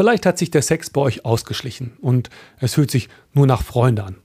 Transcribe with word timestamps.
Vielleicht 0.00 0.24
hat 0.24 0.38
sich 0.38 0.50
der 0.50 0.62
Sex 0.62 0.88
bei 0.88 1.02
euch 1.02 1.26
ausgeschlichen 1.26 1.92
und 2.00 2.30
es 2.58 2.72
fühlt 2.72 2.90
sich 2.90 3.10
nur 3.34 3.46
nach 3.46 3.62
Freunde 3.62 4.02
an. 4.02 4.16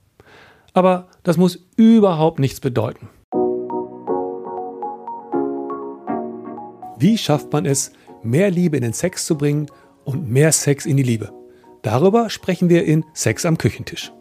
Aber 0.72 1.08
das 1.22 1.36
muss 1.36 1.66
überhaupt 1.76 2.38
nichts 2.38 2.60
bedeuten. 2.60 3.10
Wie 6.98 7.18
schafft 7.18 7.52
man 7.52 7.66
es, 7.66 7.92
mehr 8.22 8.50
Liebe 8.50 8.78
in 8.78 8.84
den 8.84 8.94
Sex 8.94 9.26
zu 9.26 9.36
bringen 9.36 9.66
und 10.06 10.30
mehr 10.30 10.50
Sex 10.52 10.86
in 10.86 10.96
die 10.96 11.02
Liebe? 11.02 11.30
Darüber 11.82 12.30
sprechen 12.30 12.70
wir 12.70 12.86
in 12.86 13.04
Sex 13.12 13.44
am 13.44 13.58
Küchentisch. 13.58 14.14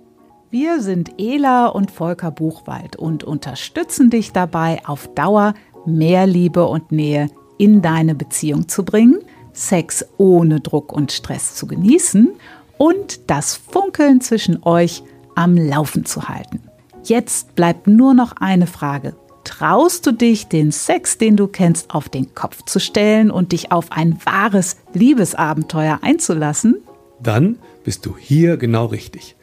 Wir 0.49 0.81
sind 0.81 1.13
Ela 1.17 1.67
und 1.67 1.89
Volker 1.89 2.31
Buchwald 2.31 2.97
und 2.97 3.23
unterstützen 3.23 4.09
dich 4.09 4.33
dabei, 4.33 4.81
auf 4.85 5.07
Dauer 5.15 5.53
mehr 5.85 6.27
Liebe 6.27 6.65
und 6.65 6.91
Nähe 6.91 7.29
in 7.57 7.81
deine 7.81 8.13
Beziehung 8.13 8.67
zu 8.67 8.83
bringen, 8.83 9.19
Sex 9.55 10.05
ohne 10.17 10.59
Druck 10.59 10.91
und 10.91 11.11
Stress 11.11 11.55
zu 11.55 11.65
genießen 11.67 12.33
und 12.77 13.29
das 13.29 13.55
Funkeln 13.55 14.21
zwischen 14.21 14.61
euch 14.63 15.03
am 15.35 15.57
Laufen 15.57 16.05
zu 16.05 16.27
halten. 16.27 16.61
Jetzt 17.03 17.55
bleibt 17.55 17.87
nur 17.87 18.13
noch 18.13 18.33
eine 18.39 18.67
Frage. 18.67 19.15
Traust 19.43 20.07
du 20.07 20.11
dich, 20.11 20.47
den 20.47 20.71
Sex, 20.71 21.17
den 21.19 21.37
du 21.37 21.47
kennst, 21.47 21.91
auf 21.91 22.09
den 22.09 22.33
Kopf 22.33 22.63
zu 22.65 22.79
stellen 22.79 23.29
und 23.29 23.51
dich 23.51 23.71
auf 23.71 23.91
ein 23.91 24.19
wahres 24.25 24.77
Liebesabenteuer 24.93 25.99
einzulassen? 26.01 26.77
Dann 27.21 27.59
bist 27.83 28.05
du 28.05 28.17
hier 28.17 28.57
genau 28.57 28.85
richtig. 28.87 29.35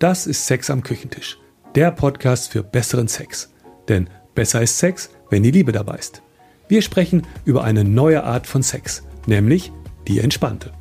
Das 0.00 0.26
ist 0.26 0.46
Sex 0.46 0.70
am 0.70 0.82
Küchentisch, 0.82 1.38
der 1.76 1.92
Podcast 1.92 2.50
für 2.50 2.64
besseren 2.64 3.06
Sex. 3.06 3.52
Denn 3.88 4.10
besser 4.34 4.60
ist 4.60 4.78
Sex, 4.78 5.10
wenn 5.30 5.44
die 5.44 5.52
Liebe 5.52 5.70
dabei 5.70 5.98
ist. 5.98 6.20
Wir 6.66 6.82
sprechen 6.82 7.22
über 7.44 7.62
eine 7.62 7.84
neue 7.84 8.24
Art 8.24 8.46
von 8.46 8.62
Sex, 8.62 9.04
nämlich 9.26 9.72
die 10.08 10.20
entspannte. 10.20 10.72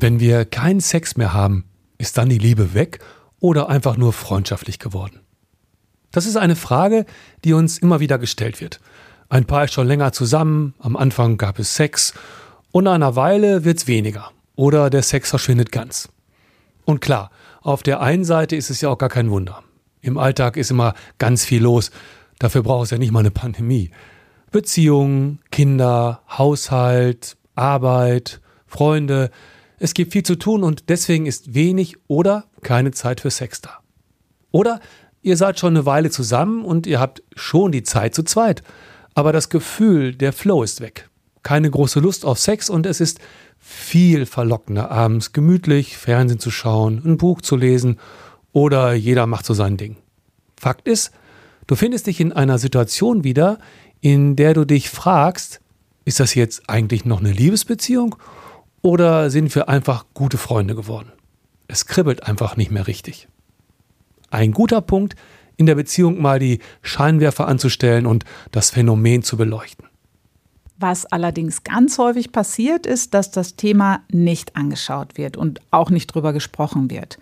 Wenn 0.00 0.18
wir 0.18 0.46
keinen 0.46 0.80
Sex 0.80 1.16
mehr 1.16 1.34
haben, 1.34 1.64
ist 1.98 2.16
dann 2.16 2.30
die 2.30 2.38
Liebe 2.38 2.72
weg 2.72 3.00
oder 3.38 3.68
einfach 3.68 3.98
nur 3.98 4.14
freundschaftlich 4.14 4.78
geworden? 4.78 5.20
Das 6.10 6.26
ist 6.26 6.36
eine 6.36 6.56
Frage, 6.56 7.04
die 7.44 7.52
uns 7.52 7.78
immer 7.78 8.00
wieder 8.00 8.18
gestellt 8.18 8.60
wird. 8.60 8.80
Ein 9.28 9.44
Paar 9.44 9.64
ist 9.64 9.74
schon 9.74 9.86
länger 9.86 10.12
zusammen, 10.12 10.74
am 10.78 10.96
Anfang 10.96 11.36
gab 11.36 11.58
es 11.58 11.76
Sex 11.76 12.14
und 12.72 12.84
nach 12.84 12.94
einer 12.94 13.14
Weile 13.14 13.64
wird 13.64 13.78
es 13.78 13.86
weniger 13.86 14.30
oder 14.56 14.90
der 14.90 15.02
Sex 15.02 15.30
verschwindet 15.30 15.70
ganz. 15.70 16.08
Und 16.84 17.00
klar, 17.00 17.30
auf 17.60 17.82
der 17.82 18.00
einen 18.00 18.24
Seite 18.24 18.56
ist 18.56 18.70
es 18.70 18.80
ja 18.80 18.88
auch 18.88 18.98
gar 18.98 19.08
kein 19.08 19.30
Wunder. 19.30 19.62
Im 20.02 20.18
Alltag 20.18 20.56
ist 20.56 20.70
immer 20.70 20.94
ganz 21.18 21.44
viel 21.44 21.62
los. 21.62 21.90
Dafür 22.38 22.62
braucht 22.62 22.84
es 22.84 22.90
ja 22.90 22.98
nicht 22.98 23.12
mal 23.12 23.20
eine 23.20 23.30
Pandemie. 23.30 23.90
Beziehungen, 24.50 25.40
Kinder, 25.50 26.22
Haushalt, 26.28 27.36
Arbeit, 27.54 28.40
Freunde, 28.66 29.30
es 29.78 29.94
gibt 29.94 30.12
viel 30.12 30.22
zu 30.22 30.36
tun 30.36 30.62
und 30.62 30.88
deswegen 30.88 31.26
ist 31.26 31.54
wenig 31.54 31.96
oder 32.06 32.44
keine 32.62 32.90
Zeit 32.92 33.20
für 33.20 33.30
Sex 33.30 33.60
da. 33.60 33.78
Oder 34.50 34.80
ihr 35.22 35.36
seid 35.36 35.58
schon 35.58 35.74
eine 35.74 35.86
Weile 35.86 36.10
zusammen 36.10 36.64
und 36.64 36.86
ihr 36.86 37.00
habt 37.00 37.22
schon 37.34 37.72
die 37.72 37.82
Zeit 37.82 38.14
zu 38.14 38.22
zweit, 38.22 38.62
aber 39.14 39.32
das 39.32 39.48
Gefühl, 39.48 40.14
der 40.14 40.32
Flow 40.32 40.62
ist 40.62 40.80
weg. 40.80 41.08
Keine 41.42 41.70
große 41.70 42.00
Lust 42.00 42.24
auf 42.24 42.38
Sex 42.38 42.68
und 42.68 42.84
es 42.84 43.00
ist 43.00 43.20
viel 43.58 44.26
verlockender, 44.26 44.90
abends 44.90 45.32
gemütlich 45.32 45.96
Fernsehen 45.96 46.40
zu 46.40 46.50
schauen, 46.50 47.02
ein 47.04 47.16
Buch 47.16 47.40
zu 47.40 47.56
lesen 47.56 47.98
oder 48.52 48.92
jeder 48.94 49.26
macht 49.26 49.46
so 49.46 49.54
sein 49.54 49.76
Ding. 49.76 49.96
Fakt 50.58 50.86
ist, 50.88 51.12
du 51.66 51.74
findest 51.74 52.06
dich 52.06 52.20
in 52.20 52.32
einer 52.32 52.58
Situation 52.58 53.24
wieder, 53.24 53.58
in 54.00 54.36
der 54.36 54.54
du 54.54 54.64
dich 54.64 54.90
fragst, 54.90 55.60
ist 56.04 56.20
das 56.20 56.34
jetzt 56.34 56.68
eigentlich 56.68 57.04
noch 57.04 57.20
eine 57.20 57.32
Liebesbeziehung 57.32 58.16
oder 58.82 59.30
sind 59.30 59.54
wir 59.54 59.68
einfach 59.68 60.06
gute 60.14 60.38
Freunde 60.38 60.74
geworden? 60.74 61.12
Es 61.68 61.86
kribbelt 61.86 62.26
einfach 62.26 62.56
nicht 62.56 62.70
mehr 62.70 62.86
richtig. 62.86 63.28
Ein 64.30 64.52
guter 64.52 64.80
Punkt, 64.80 65.14
in 65.56 65.66
der 65.66 65.74
Beziehung 65.74 66.20
mal 66.20 66.38
die 66.38 66.60
Scheinwerfer 66.82 67.46
anzustellen 67.46 68.06
und 68.06 68.24
das 68.50 68.70
Phänomen 68.70 69.22
zu 69.22 69.36
beleuchten. 69.36 69.86
Was 70.78 71.04
allerdings 71.04 71.62
ganz 71.62 71.98
häufig 71.98 72.32
passiert, 72.32 72.86
ist, 72.86 73.12
dass 73.12 73.30
das 73.30 73.56
Thema 73.56 74.00
nicht 74.10 74.56
angeschaut 74.56 75.18
wird 75.18 75.36
und 75.36 75.60
auch 75.70 75.90
nicht 75.90 76.06
drüber 76.06 76.32
gesprochen 76.32 76.90
wird. 76.90 77.18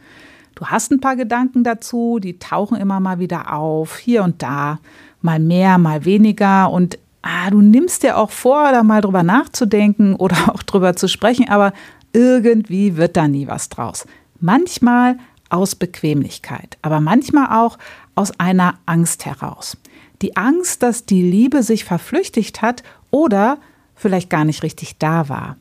Du 0.58 0.66
hast 0.66 0.90
ein 0.90 0.98
paar 0.98 1.14
Gedanken 1.14 1.62
dazu, 1.62 2.18
die 2.20 2.40
tauchen 2.40 2.76
immer 2.78 2.98
mal 2.98 3.20
wieder 3.20 3.54
auf, 3.54 3.96
hier 3.96 4.24
und 4.24 4.42
da, 4.42 4.80
mal 5.22 5.38
mehr, 5.38 5.78
mal 5.78 6.04
weniger 6.04 6.72
und 6.72 6.98
ah, 7.22 7.48
du 7.48 7.60
nimmst 7.60 8.02
dir 8.02 8.18
auch 8.18 8.32
vor, 8.32 8.72
da 8.72 8.82
mal 8.82 9.00
drüber 9.00 9.22
nachzudenken 9.22 10.16
oder 10.18 10.52
auch 10.52 10.64
drüber 10.64 10.96
zu 10.96 11.06
sprechen, 11.06 11.48
aber 11.48 11.72
irgendwie 12.12 12.96
wird 12.96 13.16
da 13.16 13.28
nie 13.28 13.46
was 13.46 13.68
draus. 13.68 14.04
Manchmal 14.40 15.18
aus 15.48 15.76
Bequemlichkeit, 15.76 16.76
aber 16.82 16.98
manchmal 17.00 17.56
auch 17.56 17.78
aus 18.16 18.32
einer 18.40 18.80
Angst 18.84 19.26
heraus. 19.26 19.76
Die 20.22 20.36
Angst, 20.36 20.82
dass 20.82 21.06
die 21.06 21.22
Liebe 21.22 21.62
sich 21.62 21.84
verflüchtigt 21.84 22.62
hat 22.62 22.82
oder 23.12 23.58
vielleicht 23.94 24.28
gar 24.28 24.44
nicht 24.44 24.64
richtig 24.64 24.98
da 24.98 25.28
war. 25.28 25.56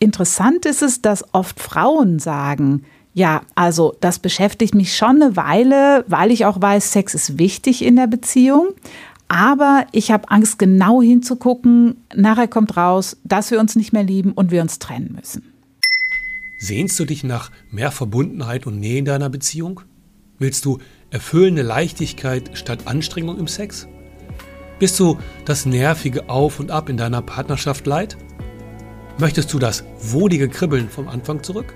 Interessant 0.00 0.66
ist 0.66 0.82
es, 0.82 1.00
dass 1.00 1.32
oft 1.32 1.58
Frauen 1.58 2.18
sagen, 2.18 2.84
ja, 3.14 3.42
also 3.54 3.94
das 4.00 4.18
beschäftigt 4.18 4.74
mich 4.74 4.96
schon 4.96 5.22
eine 5.22 5.36
Weile, 5.36 6.04
weil 6.08 6.30
ich 6.30 6.46
auch 6.46 6.60
weiß, 6.60 6.92
Sex 6.92 7.14
ist 7.14 7.38
wichtig 7.38 7.84
in 7.84 7.96
der 7.96 8.06
Beziehung. 8.06 8.68
Aber 9.28 9.86
ich 9.92 10.10
habe 10.10 10.30
Angst, 10.30 10.58
genau 10.58 11.00
hinzugucken. 11.00 11.96
Nachher 12.14 12.48
kommt 12.48 12.76
raus, 12.76 13.16
dass 13.24 13.50
wir 13.50 13.60
uns 13.60 13.76
nicht 13.76 13.92
mehr 13.92 14.02
lieben 14.02 14.32
und 14.32 14.50
wir 14.50 14.62
uns 14.62 14.78
trennen 14.78 15.14
müssen. 15.14 15.42
Sehnst 16.58 16.98
du 17.00 17.04
dich 17.04 17.24
nach 17.24 17.50
mehr 17.70 17.90
Verbundenheit 17.90 18.66
und 18.66 18.78
Nähe 18.78 18.98
in 18.98 19.04
deiner 19.04 19.30
Beziehung? 19.30 19.80
Willst 20.38 20.64
du 20.64 20.78
erfüllende 21.10 21.62
Leichtigkeit 21.62 22.50
statt 22.54 22.86
Anstrengung 22.86 23.38
im 23.38 23.48
Sex? 23.48 23.88
Bist 24.78 24.98
du 25.00 25.18
das 25.44 25.66
nervige 25.66 26.28
Auf 26.28 26.60
und 26.60 26.70
Ab 26.70 26.88
in 26.88 26.96
deiner 26.96 27.22
Partnerschaft 27.22 27.86
leid? 27.86 28.16
Möchtest 29.18 29.52
du 29.52 29.58
das 29.58 29.84
wohlige 30.00 30.48
Kribbeln 30.48 30.88
vom 30.88 31.08
Anfang 31.08 31.42
zurück? 31.42 31.74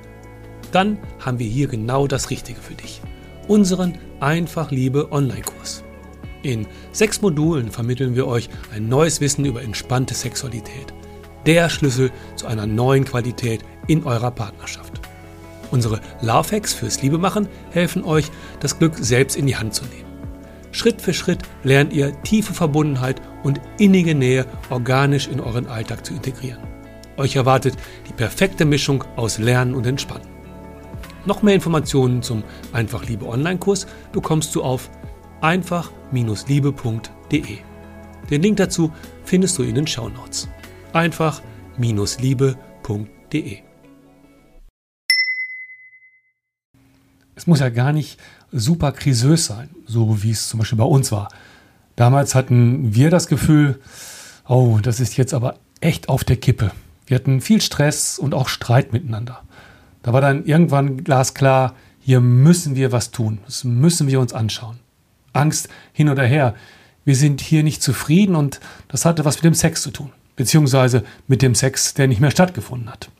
Dann 0.76 0.98
haben 1.20 1.38
wir 1.38 1.46
hier 1.46 1.68
genau 1.68 2.06
das 2.06 2.28
Richtige 2.28 2.60
für 2.60 2.74
dich. 2.74 3.00
Unseren 3.48 3.96
Einfach 4.20 4.70
Liebe 4.70 5.10
Online-Kurs. 5.10 5.82
In 6.42 6.66
sechs 6.92 7.22
Modulen 7.22 7.70
vermitteln 7.70 8.14
wir 8.14 8.26
euch 8.26 8.50
ein 8.74 8.86
neues 8.86 9.22
Wissen 9.22 9.46
über 9.46 9.62
entspannte 9.62 10.12
Sexualität. 10.12 10.92
Der 11.46 11.70
Schlüssel 11.70 12.10
zu 12.34 12.46
einer 12.46 12.66
neuen 12.66 13.06
Qualität 13.06 13.62
in 13.86 14.04
eurer 14.04 14.30
Partnerschaft. 14.30 15.00
Unsere 15.70 15.98
Love 16.20 16.54
Hacks 16.54 16.74
fürs 16.74 17.00
Liebemachen 17.00 17.48
helfen 17.70 18.04
euch, 18.04 18.30
das 18.60 18.78
Glück 18.78 18.98
selbst 18.98 19.34
in 19.34 19.46
die 19.46 19.56
Hand 19.56 19.72
zu 19.72 19.86
nehmen. 19.86 20.12
Schritt 20.72 21.00
für 21.00 21.14
Schritt 21.14 21.40
lernt 21.62 21.94
ihr 21.94 22.20
tiefe 22.20 22.52
Verbundenheit 22.52 23.22
und 23.44 23.62
innige 23.78 24.14
Nähe 24.14 24.44
organisch 24.68 25.26
in 25.26 25.40
euren 25.40 25.68
Alltag 25.68 26.04
zu 26.04 26.12
integrieren. 26.12 26.60
Euch 27.16 27.34
erwartet 27.34 27.76
die 28.10 28.12
perfekte 28.12 28.66
Mischung 28.66 29.04
aus 29.16 29.38
Lernen 29.38 29.74
und 29.74 29.86
Entspannen. 29.86 30.35
Noch 31.26 31.42
mehr 31.42 31.56
Informationen 31.56 32.22
zum 32.22 32.44
Einfach 32.72 33.04
Liebe 33.04 33.26
Online-Kurs 33.26 33.88
bekommst 34.12 34.54
du 34.54 34.62
auf 34.62 34.88
einfach-liebe.de. 35.40 37.58
Den 38.30 38.42
Link 38.42 38.58
dazu 38.58 38.92
findest 39.24 39.58
du 39.58 39.64
in 39.64 39.74
den 39.74 39.88
Shownotes. 39.88 40.48
einfach-liebe.de. 40.92 43.58
Es 47.34 47.46
muss 47.46 47.60
ja 47.60 47.68
gar 47.68 47.92
nicht 47.92 48.18
super 48.52 48.92
krisös 48.92 49.44
sein, 49.46 49.68
so 49.84 50.22
wie 50.22 50.30
es 50.30 50.48
zum 50.48 50.60
Beispiel 50.60 50.78
bei 50.78 50.84
uns 50.84 51.10
war. 51.10 51.28
Damals 51.96 52.36
hatten 52.36 52.94
wir 52.94 53.10
das 53.10 53.26
Gefühl, 53.26 53.80
oh, 54.48 54.78
das 54.80 55.00
ist 55.00 55.16
jetzt 55.16 55.34
aber 55.34 55.58
echt 55.80 56.08
auf 56.08 56.22
der 56.24 56.36
Kippe. 56.36 56.70
Wir 57.06 57.16
hatten 57.16 57.40
viel 57.40 57.60
Stress 57.60 58.16
und 58.18 58.32
auch 58.32 58.48
Streit 58.48 58.92
miteinander. 58.92 59.42
Da 60.06 60.12
war 60.12 60.20
dann 60.20 60.44
irgendwann 60.44 61.02
glasklar, 61.02 61.74
hier 61.98 62.20
müssen 62.20 62.76
wir 62.76 62.92
was 62.92 63.10
tun. 63.10 63.40
Das 63.44 63.64
müssen 63.64 64.06
wir 64.06 64.20
uns 64.20 64.32
anschauen. 64.32 64.78
Angst 65.32 65.68
hin 65.92 66.08
oder 66.08 66.22
her. 66.22 66.54
Wir 67.04 67.16
sind 67.16 67.40
hier 67.40 67.64
nicht 67.64 67.82
zufrieden 67.82 68.36
und 68.36 68.60
das 68.86 69.04
hatte 69.04 69.24
was 69.24 69.38
mit 69.38 69.46
dem 69.46 69.54
Sex 69.54 69.82
zu 69.82 69.90
tun, 69.90 70.12
beziehungsweise 70.36 71.02
mit 71.26 71.42
dem 71.42 71.56
Sex, 71.56 71.92
der 71.94 72.06
nicht 72.06 72.20
mehr 72.20 72.30
stattgefunden 72.30 72.88
hat. 72.88 73.10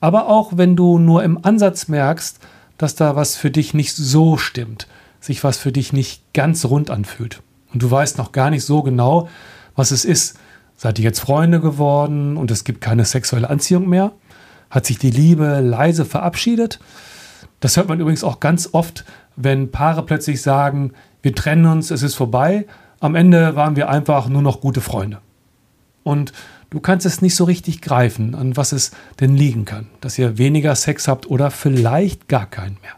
Aber 0.00 0.28
auch 0.28 0.56
wenn 0.56 0.74
du 0.74 0.98
nur 0.98 1.22
im 1.22 1.44
Ansatz 1.44 1.86
merkst, 1.86 2.38
dass 2.78 2.94
da 2.94 3.14
was 3.14 3.36
für 3.36 3.50
dich 3.50 3.74
nicht 3.74 3.94
so 3.94 4.38
stimmt, 4.38 4.88
sich 5.20 5.44
was 5.44 5.58
für 5.58 5.70
dich 5.70 5.92
nicht 5.92 6.22
ganz 6.32 6.64
rund 6.64 6.88
anfühlt 6.88 7.42
und 7.74 7.82
du 7.82 7.90
weißt 7.90 8.16
noch 8.16 8.32
gar 8.32 8.48
nicht 8.48 8.64
so 8.64 8.82
genau, 8.82 9.28
was 9.76 9.90
es 9.90 10.06
ist. 10.06 10.38
Seid 10.78 10.98
ihr 10.98 11.04
jetzt 11.04 11.20
Freunde 11.20 11.60
geworden 11.60 12.38
und 12.38 12.50
es 12.50 12.64
gibt 12.64 12.80
keine 12.80 13.04
sexuelle 13.04 13.50
Anziehung 13.50 13.86
mehr? 13.86 14.12
Hat 14.74 14.86
sich 14.86 14.98
die 14.98 15.12
Liebe 15.12 15.60
leise 15.60 16.04
verabschiedet? 16.04 16.80
Das 17.60 17.76
hört 17.76 17.88
man 17.88 18.00
übrigens 18.00 18.24
auch 18.24 18.40
ganz 18.40 18.70
oft, 18.72 19.04
wenn 19.36 19.70
Paare 19.70 20.04
plötzlich 20.04 20.42
sagen, 20.42 20.94
wir 21.22 21.32
trennen 21.32 21.66
uns, 21.66 21.92
es 21.92 22.02
ist 22.02 22.16
vorbei, 22.16 22.66
am 22.98 23.14
Ende 23.14 23.54
waren 23.54 23.76
wir 23.76 23.88
einfach 23.88 24.28
nur 24.28 24.42
noch 24.42 24.60
gute 24.60 24.80
Freunde. 24.80 25.20
Und 26.02 26.32
du 26.70 26.80
kannst 26.80 27.06
es 27.06 27.22
nicht 27.22 27.36
so 27.36 27.44
richtig 27.44 27.82
greifen, 27.82 28.34
an 28.34 28.56
was 28.56 28.72
es 28.72 28.90
denn 29.20 29.36
liegen 29.36 29.64
kann, 29.64 29.86
dass 30.00 30.18
ihr 30.18 30.38
weniger 30.38 30.74
Sex 30.74 31.06
habt 31.06 31.30
oder 31.30 31.52
vielleicht 31.52 32.26
gar 32.26 32.46
keinen 32.46 32.76
mehr. 32.82 32.94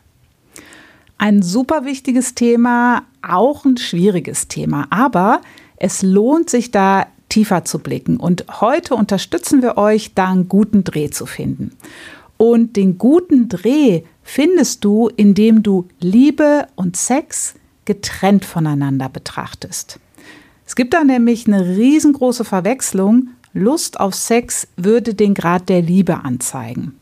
Ein 1.19 1.43
super 1.43 1.84
wichtiges 1.84 2.34
Thema, 2.34 3.02
auch 3.20 3.67
ein 3.67 3.76
schwieriges 3.76 4.49
Thema, 4.49 4.87
aber 4.88 5.43
es 5.76 6.00
lohnt 6.00 6.49
sich 6.49 6.70
da 6.70 7.06
tiefer 7.37 7.67
zu 7.67 7.81
blicken. 7.81 8.17
Und 8.17 8.47
heute 8.62 8.94
unterstützen 8.94 9.61
wir 9.61 9.77
euch, 9.77 10.15
da 10.15 10.29
einen 10.31 10.49
guten 10.49 10.85
Dreh 10.85 11.11
zu 11.11 11.27
finden. 11.27 11.73
Und 12.38 12.77
den 12.77 12.97
guten 12.97 13.50
Dreh 13.50 14.05
findest 14.23 14.87
du, 14.87 15.11
indem 15.15 15.62
du 15.62 15.87
Liebe 16.00 16.67
und 16.77 16.97
Sex 16.97 17.55
getrennt 17.85 18.47
voneinander 18.47 19.11
betrachtest. 19.11 20.00
Es 20.67 20.77
gibt 20.77 20.94
da 20.94 21.05
nämlich 21.05 21.47
eine 21.47 21.77
riesengroße 21.77 22.47
Verwechslung. 22.47 23.29
Lust 23.53 24.00
auf 24.00 24.15
Sex 24.15 24.67
würde 24.79 25.12
den 25.12 25.35
Grad 25.35 25.69
der 25.69 25.83
Liebe 25.83 26.25
anzeigen. 26.25 26.99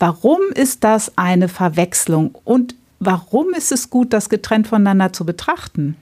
Warum 0.00 0.40
ist 0.52 0.82
das 0.82 1.16
eine 1.16 1.46
Verwechslung 1.46 2.34
und 2.42 2.74
warum 2.98 3.54
ist 3.54 3.70
es 3.70 3.88
gut, 3.88 4.12
das 4.12 4.30
getrennt 4.30 4.66
voneinander 4.66 5.12
zu 5.12 5.24
betrachten? 5.24 5.96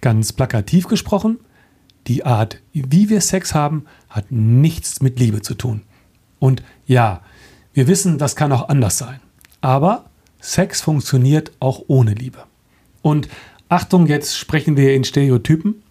Ganz 0.00 0.32
plakativ 0.32 0.88
gesprochen, 0.88 1.40
die 2.10 2.26
Art, 2.26 2.60
wie 2.72 3.08
wir 3.08 3.20
Sex 3.20 3.54
haben, 3.54 3.84
hat 4.08 4.32
nichts 4.32 5.00
mit 5.00 5.20
Liebe 5.20 5.42
zu 5.42 5.54
tun. 5.54 5.82
Und 6.40 6.60
ja, 6.84 7.22
wir 7.72 7.86
wissen, 7.86 8.18
das 8.18 8.34
kann 8.34 8.50
auch 8.50 8.68
anders 8.68 8.98
sein. 8.98 9.20
Aber 9.60 10.06
Sex 10.40 10.80
funktioniert 10.80 11.52
auch 11.60 11.84
ohne 11.86 12.14
Liebe. 12.14 12.38
Und 13.00 13.28
Achtung, 13.68 14.08
jetzt 14.08 14.36
sprechen 14.36 14.76
wir 14.76 14.92
in 14.92 15.04
Stereotypen. 15.04 15.84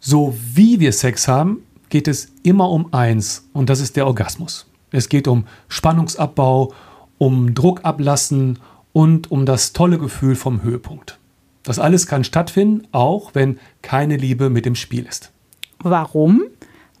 So 0.00 0.36
wie 0.52 0.80
wir 0.80 0.92
Sex 0.92 1.28
haben, 1.28 1.62
geht 1.90 2.08
es 2.08 2.32
immer 2.42 2.68
um 2.68 2.92
eins 2.92 3.48
und 3.52 3.70
das 3.70 3.78
ist 3.78 3.94
der 3.94 4.08
Orgasmus. 4.08 4.66
Es 4.90 5.08
geht 5.08 5.28
um 5.28 5.46
Spannungsabbau, 5.68 6.74
um 7.18 7.54
Druck 7.54 7.84
ablassen 7.84 8.58
und 8.92 9.30
um 9.30 9.46
das 9.46 9.72
tolle 9.72 9.98
Gefühl 9.98 10.34
vom 10.34 10.64
Höhepunkt. 10.64 11.20
Das 11.62 11.78
alles 11.78 12.08
kann 12.08 12.24
stattfinden, 12.24 12.88
auch 12.90 13.36
wenn 13.36 13.60
keine 13.82 14.16
Liebe 14.16 14.50
mit 14.50 14.66
im 14.66 14.74
Spiel 14.74 15.06
ist. 15.06 15.30
Warum? 15.78 16.42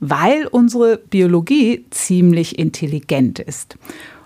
Weil 0.00 0.46
unsere 0.46 0.98
Biologie 0.98 1.84
ziemlich 1.90 2.58
intelligent 2.58 3.38
ist. 3.38 3.76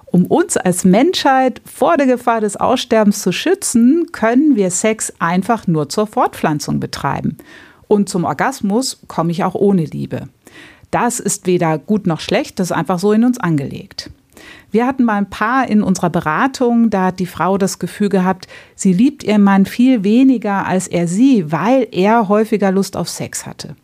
Um 0.07 0.27
uns 0.27 0.57
als 0.57 0.85
Menschheit 0.85 1.63
vor 1.65 1.97
der 1.97 2.07
Gefahr 2.07 2.41
des 2.41 2.57
Aussterbens 2.57 3.23
zu 3.23 3.31
schützen, 3.31 4.07
können 4.11 4.57
wir 4.57 4.71
Sex 4.71 5.13
einfach 5.21 5.69
nur 5.69 5.89
zur 5.89 6.09
Fortpflanzung 6.09 6.81
betreiben. 6.81 7.39
Und 7.87 8.09
zum 8.09 8.25
Orgasmus 8.25 9.01
komme 9.07 9.31
ich 9.31 9.45
auch 9.45 9.55
ohne 9.55 9.85
Liebe. 9.85 10.29
Das 10.91 11.21
ist 11.21 11.47
weder 11.47 11.79
gut 11.79 12.09
noch 12.09 12.21
schlecht, 12.21 12.59
das 12.59 12.71
ist 12.71 12.77
einfach 12.77 12.99
so 12.99 13.13
in 13.13 13.25
uns 13.25 13.39
angelegt. 13.39 14.11
Wir 14.73 14.87
hatten 14.87 15.05
mal 15.05 15.17
ein 15.17 15.31
paar 15.31 15.69
in 15.69 15.83
unserer 15.83 16.11
Beratung, 16.11 16.91
da 16.91 17.07
hat 17.07 17.21
die 17.21 17.27
Frau 17.27 17.59
das 17.59 17.79
Gefühl 17.79 18.09
gehabt, 18.09 18.49
sie 18.75 18.93
liebt 18.93 19.23
ihren 19.23 19.43
Mann 19.43 19.67
viel 19.67 20.03
weniger 20.05 20.67
als 20.67 20.89
er 20.89 21.07
sie, 21.07 21.51
weil 21.53 21.87
er 21.93 22.29
häufiger 22.29 22.71
Lust 22.71 22.97
auf 22.97 23.09
Sex 23.09 23.47
hatte. 23.47 23.77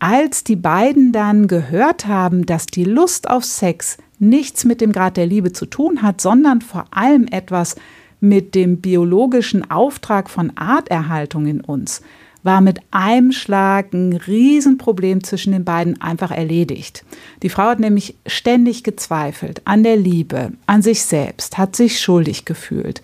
Als 0.00 0.44
die 0.44 0.56
beiden 0.56 1.12
dann 1.12 1.48
gehört 1.48 2.06
haben, 2.06 2.46
dass 2.46 2.66
die 2.66 2.84
Lust 2.84 3.28
auf 3.28 3.44
Sex 3.44 3.98
nichts 4.20 4.64
mit 4.64 4.80
dem 4.80 4.92
Grad 4.92 5.16
der 5.16 5.26
Liebe 5.26 5.52
zu 5.52 5.66
tun 5.66 6.02
hat, 6.02 6.20
sondern 6.20 6.60
vor 6.60 6.86
allem 6.90 7.26
etwas 7.26 7.76
mit 8.20 8.54
dem 8.54 8.80
biologischen 8.80 9.70
Auftrag 9.70 10.30
von 10.30 10.52
Arterhaltung 10.56 11.46
in 11.46 11.60
uns, 11.60 12.02
war 12.44 12.60
mit 12.60 12.80
einem 12.92 13.32
Schlag 13.32 13.92
ein 13.92 14.12
Riesenproblem 14.12 15.24
zwischen 15.24 15.52
den 15.52 15.64
beiden 15.64 16.00
einfach 16.00 16.30
erledigt. 16.30 17.04
Die 17.42 17.48
Frau 17.48 17.64
hat 17.64 17.80
nämlich 17.80 18.16
ständig 18.26 18.84
gezweifelt 18.84 19.62
an 19.64 19.82
der 19.82 19.96
Liebe, 19.96 20.52
an 20.66 20.82
sich 20.82 21.02
selbst, 21.02 21.58
hat 21.58 21.74
sich 21.74 22.00
schuldig 22.00 22.44
gefühlt 22.44 23.02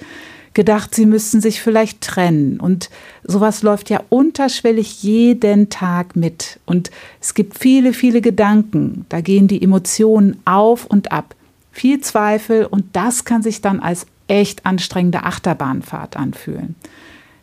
gedacht, 0.55 0.95
sie 0.95 1.05
müssten 1.05 1.41
sich 1.41 1.61
vielleicht 1.61 2.01
trennen. 2.01 2.59
Und 2.61 2.89
sowas 3.25 3.63
läuft 3.63 3.91
ja 3.91 4.01
unterschwellig 4.09 5.03
jeden 5.03 5.69
Tag 5.69 6.17
mit. 6.17 6.61
Und 6.65 6.91
es 7.21 7.35
gibt 7.35 7.59
viele, 7.59 7.93
viele 7.93 8.21
Gedanken. 8.21 9.05
Da 9.09 9.21
gehen 9.21 9.49
die 9.49 9.63
Emotionen 9.63 10.39
auf 10.45 10.87
und 10.87 11.13
ab. 11.13 11.35
Viel 11.73 12.01
Zweifel 12.01 12.67
und 12.67 12.85
das 12.95 13.25
kann 13.25 13.43
sich 13.43 13.61
dann 13.61 13.81
als 13.81 14.07
echt 14.29 14.65
anstrengende 14.65 15.25
Achterbahnfahrt 15.25 16.17
anfühlen. 16.17 16.77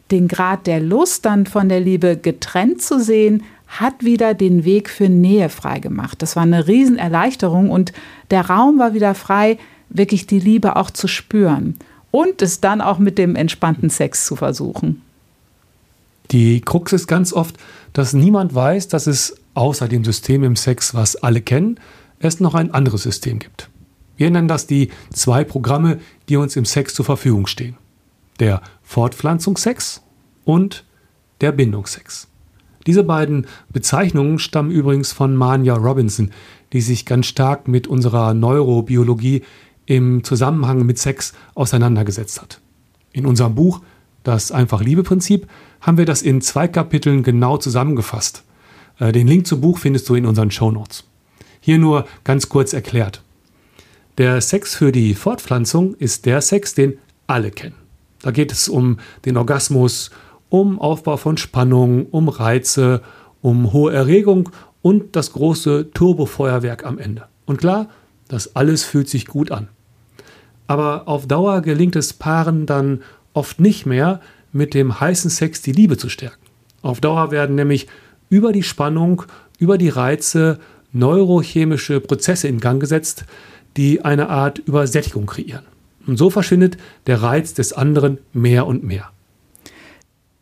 Den 0.10 0.28
Grad 0.28 0.68
der 0.68 0.80
Lust 0.80 1.26
dann 1.26 1.46
von 1.46 1.70
der 1.70 1.82
Liebe 1.82 2.18
getrennt 2.18 2.82
zu 2.82 3.00
sehen, 3.00 3.44
hat 3.68 4.04
wieder 4.04 4.34
den 4.34 4.66
Weg 4.66 4.90
für 4.90 5.08
Nähe 5.08 5.50
freigemacht. 5.50 6.22
Das 6.22 6.36
war 6.36 6.44
eine 6.44 6.68
Riesenerleichterung 6.68 7.70
und 7.70 7.94
der 8.30 8.50
Raum 8.50 8.80
war 8.80 8.94
wieder 8.94 9.16
frei, 9.16 9.58
wirklich 9.90 10.28
die 10.28 10.40
Liebe 10.40 10.76
auch 10.76 10.92
zu 10.92 11.08
spüren 11.08 11.78
und 12.12 12.42
es 12.42 12.60
dann 12.62 12.82
auch 12.82 13.00
mit 13.00 13.18
dem 13.18 13.36
entspannten 13.36 13.90
Sex 13.90 14.26
zu 14.26 14.36
versuchen. 14.36 15.02
Die 16.32 16.62
Krux 16.62 16.94
ist 16.94 17.08
ganz 17.08 17.34
oft, 17.34 17.58
dass 17.94 18.14
niemand 18.14 18.54
weiß, 18.56 18.88
dass 18.88 19.08
es 19.08 19.36
außer 19.54 19.88
dem 19.88 20.06
System 20.06 20.44
im 20.44 20.56
Sex, 20.56 20.94
was 20.94 21.16
alle 21.18 21.42
kennen, 21.42 21.80
es 22.20 22.40
noch 22.40 22.56
ein 22.56 22.72
anderes 22.72 23.04
System 23.04 23.40
gibt. 23.40 23.70
Wir 24.16 24.30
nennen 24.30 24.48
das 24.48 24.68
die 24.68 24.92
zwei 25.12 25.44
Programme, 25.44 26.00
die 26.30 26.38
uns 26.38 26.56
im 26.56 26.66
Sex 26.66 26.94
zur 26.94 27.06
Verfügung 27.06 27.48
stehen. 27.48 27.76
Der 28.40 28.62
Fortpflanzungssex 28.84 30.02
und 30.46 30.86
der 31.42 31.52
Bindungssex. 31.52 32.28
Diese 32.88 33.04
beiden 33.04 33.48
Bezeichnungen 33.70 34.40
stammen 34.40 34.72
übrigens 34.72 35.12
von 35.12 35.36
Manja 35.36 35.76
Robinson, 35.76 36.32
die 36.74 36.82
sich 36.82 37.06
ganz 37.06 37.28
stark 37.28 37.68
mit 37.68 37.88
unserer 37.88 38.34
Neurobiologie 38.34 39.44
im 39.92 40.24
Zusammenhang 40.24 40.86
mit 40.86 40.98
Sex 40.98 41.34
auseinandergesetzt 41.54 42.42
hat. 42.42 42.62
In 43.12 43.26
unserem 43.26 43.56
Buch 43.56 43.82
Das 44.24 44.50
Einfach-Liebe-Prinzip 44.54 45.48
haben 45.82 45.98
wir 45.98 46.06
das 46.06 46.22
in 46.22 46.40
zwei 46.40 46.70
Kapiteln 46.70 47.24
genau 47.24 47.58
zusammengefasst. 47.58 48.44
Äh, 49.00 49.12
den 49.12 49.28
Link 49.28 49.48
zum 49.48 49.60
Buch 49.60 49.80
findest 49.80 50.08
du 50.08 50.16
in 50.16 50.26
unseren 50.26 50.50
Show 50.50 50.72
Notes. 50.72 51.04
Hier 51.60 51.78
nur 51.78 52.06
ganz 52.24 52.48
kurz 52.48 52.72
erklärt. 52.72 53.22
Der 54.18 54.40
Sex 54.40 54.76
für 54.76 54.94
die 54.94 55.14
Fortpflanzung 55.14 55.96
ist 55.96 56.26
der 56.26 56.40
Sex, 56.40 56.74
den 56.74 56.98
alle 57.28 57.52
kennen. 57.52 57.76
Da 58.22 58.32
geht 58.32 58.54
es 58.54 58.70
um 58.70 58.98
den 59.26 59.36
Orgasmus, 59.36 60.10
um 60.48 60.80
Aufbau 60.80 61.18
von 61.18 61.36
Spannung, 61.36 62.06
um 62.12 62.30
Reize, 62.30 63.02
um 63.42 63.74
hohe 63.74 63.92
Erregung 63.92 64.52
und 64.82 65.18
das 65.18 65.34
große 65.34 65.92
Turbofeuerwerk 65.94 66.86
am 66.86 66.98
Ende. 66.98 67.26
Und 67.46 67.58
klar, 67.58 67.90
das 68.30 68.56
alles 68.56 68.86
fühlt 68.86 69.10
sich 69.10 69.26
gut 69.26 69.52
an. 69.52 69.68
Aber 70.68 71.08
auf 71.08 71.28
Dauer 71.28 71.62
gelingt 71.62 71.96
es 71.96 72.14
Paaren 72.14 72.66
dann 72.66 73.02
oft 73.34 73.60
nicht 73.60 73.86
mehr, 73.86 74.22
mit 74.54 74.74
dem 74.74 75.00
heißen 75.00 75.30
Sex 75.30 75.62
die 75.62 75.72
Liebe 75.72 75.98
zu 75.98 76.10
stärken. 76.10 76.42
Auf 76.82 77.02
Dauer 77.02 77.32
werden 77.32 77.56
nämlich 77.56 77.88
über 78.30 78.52
die 78.52 78.64
Spannung, 78.64 79.24
über 79.60 79.78
die 79.78 79.90
Reize 79.90 80.60
neurochemische 80.94 82.00
Prozesse 82.00 82.48
in 82.48 82.60
Gang 82.60 82.80
gesetzt, 82.80 83.26
die 83.78 84.04
eine 84.04 84.30
Art 84.30 84.60
Übersättigung 84.60 85.26
kreieren. 85.26 85.66
Und 86.08 86.18
so 86.18 86.30
verschwindet 86.30 86.78
der 87.08 87.22
Reiz 87.22 87.54
des 87.54 87.74
anderen 87.74 88.18
mehr 88.34 88.68
und 88.68 88.84
mehr. 88.84 89.12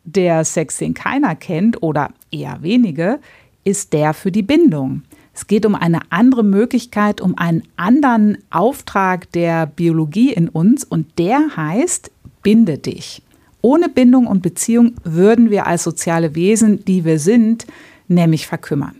Der 0.04 0.44
Sex, 0.44 0.78
den 0.78 0.94
keiner 0.94 1.36
kennt 1.36 1.82
oder 1.82 2.10
eher 2.32 2.62
wenige, 2.62 3.20
ist 3.64 3.92
der 3.92 4.14
für 4.14 4.32
die 4.32 4.42
Bindung. 4.42 5.02
Es 5.34 5.46
geht 5.46 5.64
um 5.64 5.74
eine 5.74 6.00
andere 6.10 6.42
Möglichkeit, 6.42 7.20
um 7.20 7.36
einen 7.38 7.62
anderen 7.76 8.38
Auftrag 8.50 9.30
der 9.32 9.66
Biologie 9.66 10.32
in 10.32 10.48
uns 10.48 10.84
und 10.84 11.18
der 11.18 11.56
heißt, 11.56 12.10
binde 12.42 12.78
dich. 12.78 13.22
Ohne 13.62 13.88
Bindung 13.88 14.26
und 14.26 14.42
Beziehung 14.42 14.94
würden 15.04 15.50
wir 15.50 15.66
als 15.66 15.84
soziale 15.84 16.34
Wesen, 16.34 16.84
die 16.84 17.04
wir 17.04 17.18
sind, 17.18 17.66
nämlich 18.08 18.46
verkümmern. 18.46 18.96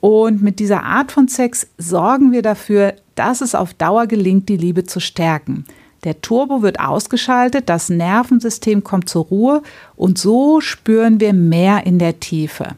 Und 0.00 0.42
mit 0.42 0.58
dieser 0.58 0.82
Art 0.82 1.12
von 1.12 1.28
Sex 1.28 1.66
sorgen 1.78 2.32
wir 2.32 2.42
dafür, 2.42 2.94
dass 3.14 3.40
es 3.40 3.54
auf 3.54 3.74
Dauer 3.74 4.06
gelingt, 4.06 4.48
die 4.48 4.56
Liebe 4.56 4.84
zu 4.84 4.98
stärken. 4.98 5.64
Der 6.04 6.22
Turbo 6.22 6.62
wird 6.62 6.80
ausgeschaltet, 6.80 7.68
das 7.68 7.90
Nervensystem 7.90 8.82
kommt 8.82 9.10
zur 9.10 9.26
Ruhe 9.26 9.62
und 9.96 10.18
so 10.18 10.62
spüren 10.62 11.20
wir 11.20 11.34
mehr 11.34 11.84
in 11.84 11.98
der 11.98 12.18
Tiefe. 12.18 12.68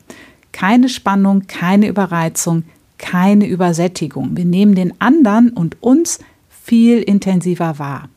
Keine 0.51 0.89
Spannung, 0.89 1.47
keine 1.47 1.87
Überreizung, 1.87 2.65
keine 3.03 3.47
Übersättigung. 3.47 4.37
Wir 4.37 4.47
nehmen 4.47 4.75
den 4.75 4.99
anderen 5.01 5.51
und 5.51 5.77
uns 5.83 6.21
viel 6.49 7.03
intensiver 7.03 7.79
wahr. 7.79 8.09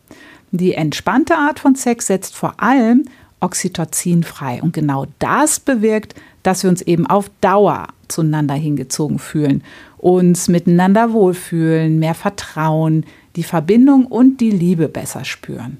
Die 0.51 0.73
entspannte 0.73 1.35
Art 1.35 1.59
von 1.59 1.75
Sex 1.75 2.07
setzt 2.07 2.35
vor 2.35 2.61
allem 2.61 3.03
Oxytocin 3.41 4.23
frei. 4.23 4.61
Und 4.61 4.71
genau 4.73 5.07
das 5.19 5.59
bewirkt, 5.59 6.15
dass 6.43 6.63
wir 6.63 6.69
uns 6.69 6.81
eben 6.81 7.05
auf 7.07 7.29
Dauer 7.41 7.87
zueinander 8.07 8.53
hingezogen 8.53 9.19
fühlen, 9.19 9.63
uns 9.97 10.47
miteinander 10.47 11.11
wohlfühlen, 11.11 11.99
mehr 11.99 12.13
Vertrauen, 12.13 13.05
die 13.35 13.43
Verbindung 13.43 14.05
und 14.05 14.39
die 14.39 14.51
Liebe 14.51 14.87
besser 14.87 15.25
spüren. 15.25 15.77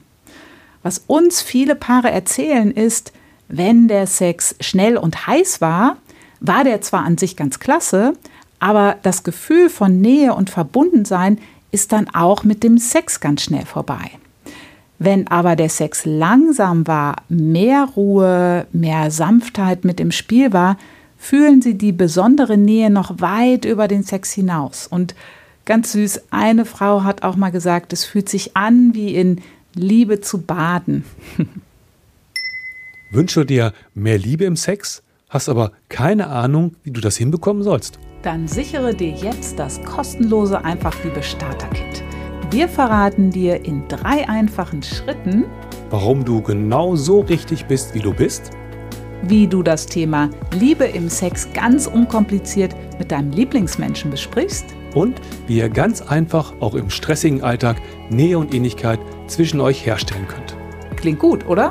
Was 0.84 1.04
uns 1.08 1.42
viele 1.42 1.76
Paare 1.76 2.12
erzählen, 2.12 2.72
ist, 2.72 3.14
Wenn 3.48 3.88
der 3.88 4.08
Sex 4.08 4.56
schnell 4.60 4.98
und 4.98 5.28
heiß 5.28 5.62
war, 5.62 5.98
war 6.40 6.64
der 6.64 6.82
zwar 6.82 7.04
an 7.04 7.18
sich 7.18 7.36
ganz 7.36 7.60
klasse, 7.60 8.14
aber 8.66 8.98
das 9.04 9.22
Gefühl 9.22 9.70
von 9.70 10.02
Nähe 10.02 10.34
und 10.34 10.50
Verbundensein 10.50 11.38
ist 11.70 11.92
dann 11.92 12.10
auch 12.10 12.44
mit 12.44 12.64
dem 12.64 12.80
Sex 12.80 13.20
ganz 13.20 13.44
schnell 13.44 13.64
vorbei. 13.64 14.10
Wenn 14.98 15.28
aber 15.28 15.56
der 15.56 15.70
Sex 15.70 16.04
langsam 16.04 16.88
war, 16.88 17.18
mehr 17.30 17.88
Ruhe, 17.96 18.66
mehr 18.72 19.12
Sanftheit 19.12 19.86
mit 19.86 20.00
im 20.00 20.12
Spiel 20.12 20.52
war, 20.52 20.80
fühlen 21.16 21.62
sie 21.62 21.76
die 21.76 21.92
besondere 21.92 22.58
Nähe 22.58 22.90
noch 22.90 23.22
weit 23.22 23.66
über 23.66 23.88
den 23.88 24.02
Sex 24.02 24.34
hinaus. 24.34 24.88
Und 24.88 25.14
ganz 25.66 25.92
süß, 25.92 26.24
eine 26.32 26.66
Frau 26.66 27.04
hat 27.04 27.22
auch 27.22 27.36
mal 27.36 27.52
gesagt, 27.52 27.94
es 27.94 28.04
fühlt 28.04 28.30
sich 28.30 28.58
an 28.58 28.96
wie 28.96 29.14
in 29.14 29.42
Liebe 29.76 30.22
zu 30.22 30.42
baden. 30.42 31.06
Wünsche 33.12 33.46
dir 33.46 33.74
mehr 33.94 34.18
Liebe 34.18 34.46
im 34.46 34.56
Sex, 34.56 35.04
hast 35.30 35.50
aber 35.50 35.72
keine 35.88 36.30
Ahnung, 36.30 36.76
wie 36.82 36.90
du 36.90 37.00
das 37.00 37.16
hinbekommen 37.16 37.62
sollst? 37.62 38.00
Dann 38.26 38.48
sichere 38.48 38.96
dir 38.96 39.12
jetzt 39.12 39.60
das 39.60 39.84
kostenlose 39.84 40.66
Einfachliebe 40.66 41.22
Starter 41.22 41.68
Kit. 41.68 42.04
Wir 42.50 42.68
verraten 42.68 43.30
dir 43.30 43.64
in 43.64 43.88
drei 43.88 44.28
einfachen 44.28 44.82
Schritten, 44.82 45.46
warum 45.92 46.26
du 46.26 46.42
genau 46.42 46.96
so 46.96 47.20
richtig 47.20 47.68
bist, 47.68 47.94
wie 47.94 48.00
du 48.00 48.12
bist, 48.16 48.50
wie 49.22 49.46
du 49.46 49.62
das 49.62 49.86
Thema 49.86 50.32
Liebe 50.60 50.86
im 50.86 51.08
Sex 51.08 51.50
ganz 51.54 51.86
unkompliziert 51.86 52.76
mit 52.98 53.12
deinem 53.12 53.30
Lieblingsmenschen 53.30 54.10
besprichst 54.10 54.66
und 54.96 55.22
wie 55.46 55.60
ihr 55.60 55.70
ganz 55.70 56.02
einfach 56.02 56.52
auch 56.62 56.74
im 56.74 56.90
stressigen 56.90 57.44
Alltag 57.44 57.80
Nähe 58.10 58.40
und 58.40 58.56
Ähnlichkeit 58.56 59.00
zwischen 59.28 59.62
euch 59.62 59.86
herstellen 59.86 60.28
könnt. 60.28 60.58
Klingt 60.96 61.20
gut, 61.20 61.46
oder? 61.48 61.70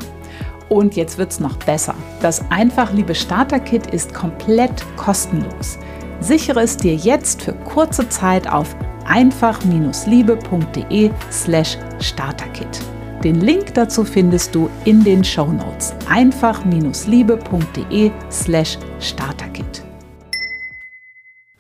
Und 0.68 0.94
jetzt 0.94 1.18
wird's 1.18 1.40
noch 1.40 1.56
besser. 1.56 1.96
Das 2.22 2.48
Einfachliebe 2.52 3.16
Starter 3.16 3.58
Kit 3.58 3.88
ist 3.88 4.14
komplett 4.14 4.84
kostenlos. 4.96 5.80
Sichere 6.20 6.60
es 6.60 6.76
dir 6.76 6.94
jetzt 6.94 7.42
für 7.42 7.52
kurze 7.52 8.08
Zeit 8.08 8.48
auf 8.48 8.76
einfach-liebe.de 9.04 11.10
slash 11.30 11.76
starterkit. 12.00 12.80
Den 13.22 13.40
Link 13.40 13.74
dazu 13.74 14.04
findest 14.04 14.54
du 14.54 14.70
in 14.84 15.02
den 15.02 15.24
Show 15.24 15.46
Notes. 15.46 15.94
einfach-liebe.de 16.08 18.10
slash 18.30 18.78
starterkit. 19.00 19.82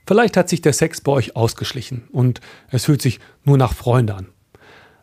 Vielleicht 0.06 0.36
hat 0.36 0.50
sich 0.50 0.60
der 0.60 0.74
Sex 0.74 1.00
bei 1.00 1.12
euch 1.12 1.36
ausgeschlichen 1.36 2.08
und 2.12 2.40
es 2.70 2.84
fühlt 2.84 3.00
sich 3.00 3.20
nur 3.44 3.56
nach 3.56 3.72
Freunde 3.72 4.14
an. 4.14 4.26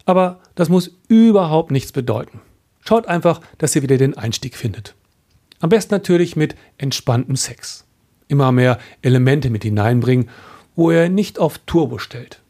Aber 0.06 0.40
das 0.56 0.70
muss 0.70 1.00
überhaupt 1.08 1.72
nichts 1.72 1.92
bedeuten. 1.92 2.42
Schaut 2.88 3.08
einfach, 3.08 3.42
dass 3.58 3.76
ihr 3.76 3.82
wieder 3.82 3.98
den 3.98 4.16
Einstieg 4.18 4.56
findet. 4.56 4.96
Am 5.60 5.70
besten 5.70 5.94
natürlich 5.94 6.36
mit 6.36 6.56
entspanntem 6.78 7.36
Sex. 7.36 7.86
Immer 8.32 8.52
mehr 8.52 8.80
Elemente 9.02 9.50
mit 9.50 9.64
hineinbringen 9.64 10.30
wo 10.76 10.92
er 10.92 11.10
nicht 11.10 11.40
auf 11.40 11.58
Turbo 11.60 11.98
stellt. 11.98 12.42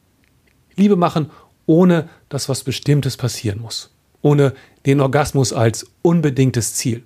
Liebe 0.76 0.96
machen, 0.96 1.32
ohne 1.66 2.10
dass 2.30 2.50
was 2.50 2.64
Bestimmtes 2.64 3.18
passieren 3.18 3.60
muss. 3.60 3.94
Ohne 4.22 4.54
den 4.86 5.02
Orgasmus 5.02 5.54
als 5.54 5.88
unbedingtes 6.02 6.76
Ziel. 6.76 7.04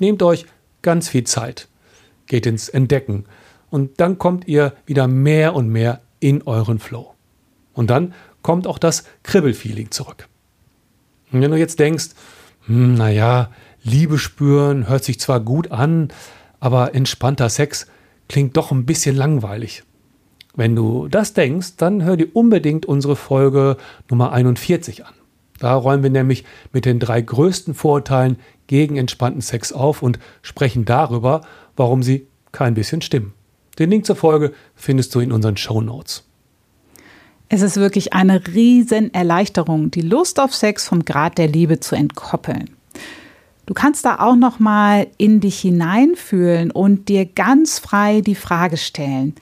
Nehmt 0.00 0.22
euch 0.22 0.46
ganz 0.82 1.08
viel 1.08 1.24
Zeit. 1.24 1.68
Geht 2.26 2.46
ins 2.46 2.68
Entdecken. 2.68 3.24
Und 3.70 4.00
dann 4.00 4.18
kommt 4.18 4.48
ihr 4.48 4.74
wieder 4.86 5.06
mehr 5.06 5.54
und 5.54 5.68
mehr 5.68 6.00
in 6.18 6.42
euren 6.42 6.78
Flow. 6.78 7.14
Und 7.72 7.88
dann 7.88 8.14
kommt 8.42 8.66
auch 8.66 8.78
das 8.78 9.04
Kribbelfeeling 9.22 9.90
zurück. 9.90 10.28
Und 11.32 11.40
wenn 11.40 11.50
du 11.50 11.56
jetzt 11.56 11.78
denkst, 11.78 12.10
hm, 12.66 12.94
naja, 12.94 13.50
Liebe 13.82 14.18
spüren 14.18 14.88
hört 14.88 15.04
sich 15.04 15.20
zwar 15.20 15.40
gut 15.40 15.70
an, 15.70 16.08
aber 16.58 16.94
entspannter 16.94 17.48
Sex 17.48 17.86
klingt 18.30 18.56
doch 18.56 18.70
ein 18.70 18.86
bisschen 18.86 19.16
langweilig. 19.16 19.82
Wenn 20.54 20.76
du 20.76 21.08
das 21.08 21.32
denkst, 21.32 21.76
dann 21.76 22.04
hör 22.04 22.16
dir 22.16 22.28
unbedingt 22.32 22.86
unsere 22.86 23.16
Folge 23.16 23.76
Nummer 24.08 24.30
41 24.32 25.04
an. 25.04 25.14
Da 25.58 25.74
räumen 25.74 26.04
wir 26.04 26.10
nämlich 26.10 26.44
mit 26.72 26.84
den 26.84 27.00
drei 27.00 27.20
größten 27.20 27.74
Vorurteilen 27.74 28.36
gegen 28.68 28.96
entspannten 28.96 29.42
Sex 29.42 29.72
auf 29.72 30.00
und 30.00 30.20
sprechen 30.42 30.84
darüber, 30.84 31.40
warum 31.74 32.04
sie 32.04 32.28
kein 32.52 32.74
bisschen 32.74 33.02
stimmen. 33.02 33.34
Den 33.80 33.90
Link 33.90 34.06
zur 34.06 34.16
Folge 34.16 34.52
findest 34.76 35.12
du 35.14 35.18
in 35.20 35.32
unseren 35.32 35.56
Show 35.56 35.80
Notes. 35.80 36.22
Es 37.48 37.62
ist 37.62 37.78
wirklich 37.78 38.12
eine 38.12 38.46
riesen 38.46 39.12
Erleichterung, 39.12 39.90
die 39.90 40.02
Lust 40.02 40.38
auf 40.38 40.54
Sex 40.54 40.86
vom 40.86 41.04
Grad 41.04 41.36
der 41.36 41.48
Liebe 41.48 41.80
zu 41.80 41.96
entkoppeln. 41.96 42.76
Du 43.70 43.74
kannst 43.74 44.04
da 44.04 44.18
auch 44.18 44.34
noch 44.34 44.58
mal 44.58 45.06
in 45.16 45.38
dich 45.38 45.60
hineinfühlen 45.60 46.72
und 46.72 47.08
dir 47.08 47.24
ganz 47.24 47.78
frei 47.78 48.20
die 48.20 48.34
Frage 48.34 48.76
stellen: 48.76 49.36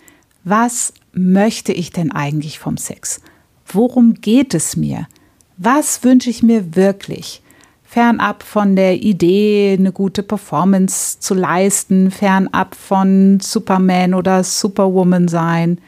Was 0.44 0.92
möchte 1.14 1.72
ich 1.72 1.92
denn 1.92 2.12
eigentlich 2.12 2.58
vom 2.58 2.76
Sex? 2.76 3.22
Worum 3.66 4.12
geht 4.12 4.52
es 4.52 4.76
mir? 4.76 5.08
Was 5.56 6.04
wünsche 6.04 6.28
ich 6.28 6.42
mir 6.42 6.76
wirklich? 6.76 7.40
Fernab 7.84 8.42
von 8.42 8.76
der 8.76 9.00
Idee, 9.00 9.74
eine 9.78 9.92
gute 9.92 10.22
Performance 10.22 11.20
zu 11.20 11.32
leisten, 11.32 12.10
fernab 12.10 12.74
von 12.74 13.40
Superman 13.40 14.12
oder 14.12 14.44
Superwoman 14.44 15.28
sein. 15.28 15.78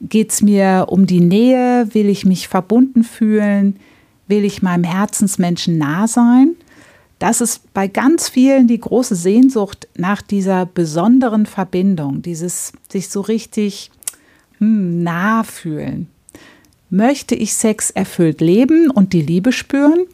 Geht 0.00 0.32
es 0.32 0.42
mir 0.42 0.86
um 0.88 1.06
die 1.06 1.20
Nähe? 1.20 1.86
Will 1.92 2.08
ich 2.08 2.26
mich 2.26 2.48
verbunden 2.48 3.04
fühlen? 3.04 3.76
Will 4.26 4.44
ich 4.44 4.60
meinem 4.60 4.82
Herzensmenschen 4.82 5.78
nah 5.78 6.08
sein? 6.08 6.56
Das 7.20 7.42
ist 7.42 7.72
bei 7.74 7.86
ganz 7.86 8.30
vielen 8.30 8.66
die 8.66 8.80
große 8.80 9.14
Sehnsucht 9.14 9.86
nach 9.94 10.22
dieser 10.22 10.64
besonderen 10.64 11.44
Verbindung, 11.44 12.22
dieses 12.22 12.72
sich 12.90 13.10
so 13.10 13.20
richtig 13.20 13.90
hm, 14.58 15.02
nah 15.02 15.44
fühlen. 15.44 16.08
Möchte 16.88 17.34
ich 17.34 17.52
Sex 17.52 17.90
erfüllt 17.90 18.40
leben 18.40 18.90
und 18.90 19.12
die 19.12 19.20
Liebe 19.20 19.52
spüren? 19.52 20.06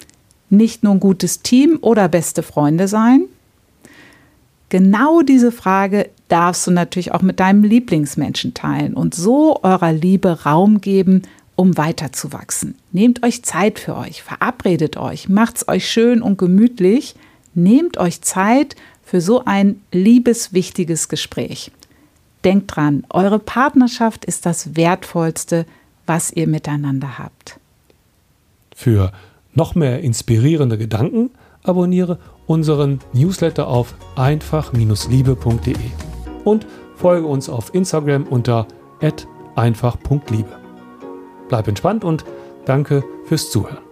Nicht 0.50 0.82
nur 0.82 0.94
ein 0.94 1.00
gutes 1.00 1.42
Team 1.42 1.78
oder 1.80 2.08
beste 2.08 2.42
Freunde 2.42 2.88
sein? 2.88 3.26
Genau 4.68 5.22
diese 5.22 5.52
Frage 5.52 6.10
darfst 6.26 6.66
du 6.66 6.72
natürlich 6.72 7.12
auch 7.12 7.22
mit 7.22 7.38
deinem 7.38 7.62
Lieblingsmenschen 7.62 8.52
teilen 8.52 8.94
und 8.94 9.14
so 9.14 9.62
eurer 9.62 9.92
Liebe 9.92 10.42
Raum 10.42 10.80
geben, 10.80 11.22
um 11.56 11.76
weiterzuwachsen. 11.76 12.76
Nehmt 12.92 13.22
euch 13.24 13.42
Zeit 13.42 13.78
für 13.78 13.96
euch, 13.96 14.22
verabredet 14.22 14.96
euch, 14.96 15.28
macht's 15.28 15.66
euch 15.66 15.90
schön 15.90 16.22
und 16.22 16.38
gemütlich, 16.38 17.16
nehmt 17.54 17.96
euch 17.98 18.20
Zeit 18.20 18.76
für 19.02 19.20
so 19.20 19.44
ein 19.44 19.80
liebeswichtiges 19.90 21.08
Gespräch. 21.08 21.72
Denkt 22.44 22.76
dran, 22.76 23.04
eure 23.10 23.38
Partnerschaft 23.38 24.24
ist 24.24 24.46
das 24.46 24.76
Wertvollste, 24.76 25.66
was 26.04 26.30
ihr 26.30 26.46
miteinander 26.46 27.18
habt. 27.18 27.58
Für 28.74 29.12
noch 29.54 29.74
mehr 29.74 30.00
inspirierende 30.00 30.78
Gedanken 30.78 31.30
abonniere 31.62 32.18
unseren 32.46 33.00
Newsletter 33.12 33.66
auf 33.66 33.94
einfach-liebe.de 34.14 35.74
und 36.44 36.66
folge 36.94 37.26
uns 37.26 37.48
auf 37.48 37.74
Instagram 37.74 38.24
unter 38.24 38.68
einfach.liebe. 39.56 40.65
Bleib 41.48 41.68
entspannt 41.68 42.04
und 42.04 42.24
danke 42.64 43.04
fürs 43.24 43.50
Zuhören. 43.50 43.85